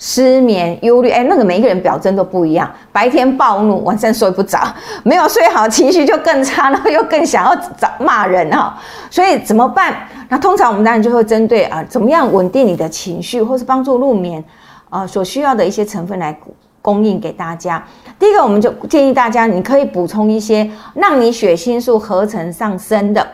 [0.00, 2.68] 失眠、忧虑，哎，那个每一个人表征都不一样。
[2.90, 4.58] 白天暴怒，晚上睡不着，
[5.04, 8.76] 没有睡好，情绪就更差，然后又更想要找骂人哈。
[9.10, 9.94] 所以怎么办？
[10.30, 14.42] 那通常我们当然就会针对啊，怎么样稳定你的情绪，或是帮助入眠
[14.88, 16.34] 啊，所需要的一些成分来
[16.80, 17.84] 供应给大家。
[18.18, 23.26] 第一个，我们就建议大家，你可以补充一些让你血清素合成上升的。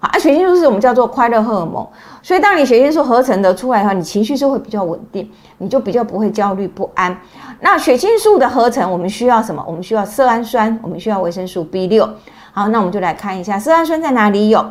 [0.00, 1.86] 好，啊，血清素是我们叫做快乐荷尔蒙，
[2.22, 5.28] 所以当你血清素合成的出来的话，你情绪就会比较稳定，
[5.58, 7.16] 你就比较不会焦虑不安。
[7.60, 9.64] 那血清素的合成，我们需要什么？
[9.66, 12.08] 我们需要色氨酸，我们需要维生素 B 六。
[12.52, 14.64] 好，那我们就来看一下色氨酸在哪里有？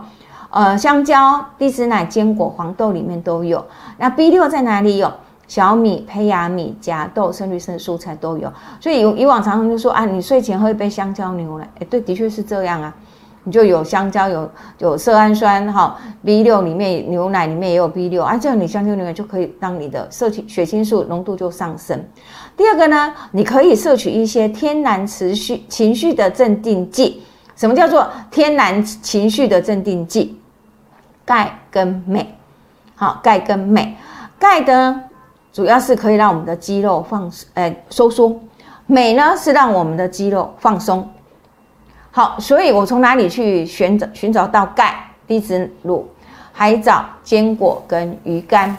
[0.50, 3.66] 呃，香蕉、低脂奶、坚果、黄豆里面都有。
[3.98, 5.12] 那 B 六在哪里有？
[5.46, 8.52] 小米、胚芽米、荚豆、深绿色蔬菜都有。
[8.80, 12.94] 所以以往常常就说啊，你睡前喝一杯香蕉牛奶，哎，对，的确是这样啊。
[13.48, 21.98] 你就有香蕉，有有色氨酸哈，B 六里面牛奶里面也有 B 六啊，这样你香蕉牛奶就可以让你的摄取血清素浓度就上升。
[22.58, 27.24] 第二个呢，你可以摄取一些天然持续情绪的镇定剂。
[27.56, 30.38] 什么叫做天然情绪的镇定剂？
[31.24, 32.28] 钙跟镁。
[32.96, 33.96] 好，钙跟镁，
[34.38, 35.04] 钙呢
[35.54, 38.38] 主要是可以让我们的肌肉放呃收缩，
[38.88, 41.10] 镁呢是让我们的肌肉放松。
[42.18, 44.96] 好，所以我从哪里去寻找寻找到钙？
[45.28, 46.10] 低脂乳、
[46.52, 48.76] 海藻、坚果跟鱼肝。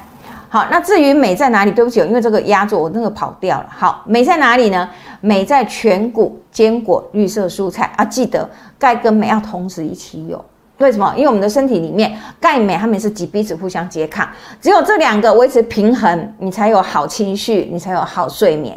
[0.48, 1.70] 好，那至于镁在哪里？
[1.70, 3.66] 对不起，因为这个压住我那个跑掉了。
[3.70, 4.90] 好，镁在哪里呢？
[5.20, 8.04] 镁在全谷、坚果、绿色蔬菜啊。
[8.04, 10.44] 记得钙跟镁要同时一起有。
[10.78, 11.14] 为什么？
[11.16, 14.28] 因为我们的身体里面钙镁它们是几彼此互相拮抗，
[14.60, 18.76] 只有这两个维持平衡，你才有好情绪，你才有好睡眠。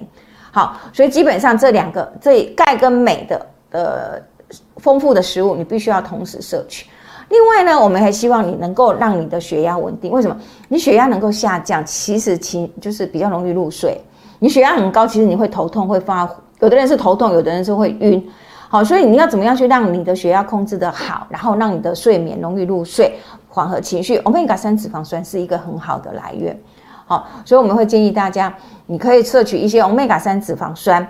[0.51, 4.30] 好，所以基本上这两个这钙跟镁的呃。
[4.77, 6.87] 丰富的食物，你必须要同时摄取。
[7.29, 10.11] 另外呢，我们还希望你能够让你的血压稳定。
[10.11, 10.35] 为什么？
[10.67, 13.99] 你血压能够下降，其实其就是比较容易入睡。
[14.39, 16.29] 你血压很高，其实你会头痛，会发。
[16.59, 18.29] 有的人是头痛，有的人是会晕。
[18.67, 23.13] 好，所以你要怎么样去让你的血压控制的好，然后让你的睡眠容易入睡，
[23.47, 24.17] 缓和情绪。
[24.17, 26.57] 欧米伽三脂肪酸是一个很好的来源。
[27.05, 28.53] 好，所以我们会建议大家，
[28.85, 31.05] 你可以摄取一些欧米伽三脂肪酸。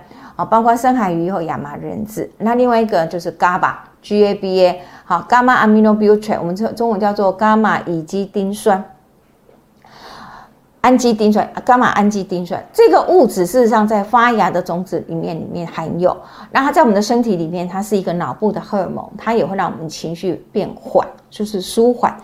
[0.46, 2.30] 包括深海鱼和亚麻仁籽。
[2.38, 8.84] 那另外一个就是 GABA，G A B A，好，gamma aminobutyric，我们这中文叫做伽马乙基丁酸，
[10.82, 16.16] 氨基丁酸，伽马氨基丁酸这个物质事实上在发芽的种子里面里面含有，
[16.52, 22.16] 然后它在我们的身体里面，它是一个脑部的荷尔蒙，它也会让我们情绪变缓，就是舒缓。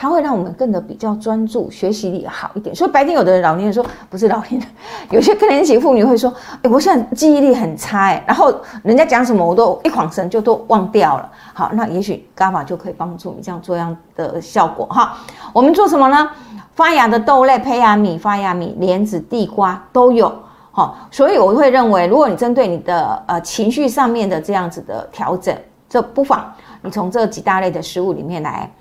[0.00, 2.74] 它会让我们更的比较专注，学习力好一点。
[2.74, 4.62] 所以白天有的老年人说不是老年人，
[5.12, 6.32] 有些更年期妇女会说
[6.64, 8.50] ：“哎，我现在记忆力很差哎，然后
[8.82, 15.18] 人家讲什么我都一晃神就都忘掉了。”好，那也许伽马就可以帮助你这样做样的效果哈。
[15.52, 16.30] 我们做什么呢？
[16.74, 20.32] 发芽的豆类、胚芽米、发芽米、莲子、地瓜都有
[20.72, 20.94] 哈。
[21.10, 25.54] 所以我会认为，如果你针对你的呃情绪上面的这样子的调整，
[25.90, 26.50] 这不妨
[26.80, 28.72] 你从这几大类的食物里面来。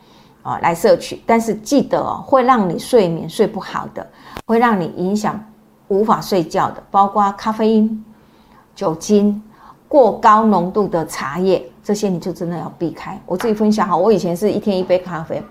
[0.41, 4.05] 啊，来摄取，但是记得哦，会让你睡眠睡不好的，
[4.45, 5.39] 会让你影响
[5.89, 8.05] 无法睡觉的，包括咖啡因、
[8.73, 9.41] 酒精、
[9.87, 13.19] 过高浓度的茶叶，这些你就真的要避开。
[13.25, 15.43] 我自己分享哈，我以前是一天一杯咖啡，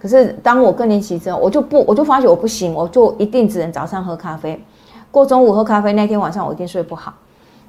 [0.00, 4.62] 可是当我更年期之后，我就不，我就发觉我不行，我就一定只能早上喝咖啡，
[5.10, 7.14] 过中午喝咖啡那天晚上我一定睡不好。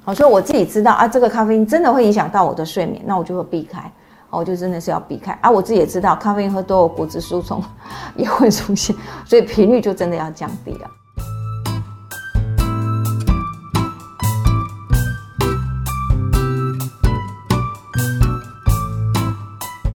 [0.04, 3.90] 好，所以我自己知道啊，这个咖啡因真的会影响到我的睡眠，那我就会避开。
[4.30, 5.50] 我就真的是要避开啊！
[5.50, 7.62] 我自己也知道，咖啡因喝多，骨质疏松
[8.16, 8.94] 也会出现，
[9.24, 10.90] 所以频率就真的要降低了。